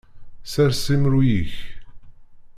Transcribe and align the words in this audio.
Sers 0.51 0.83
imru-yik. 0.95 1.53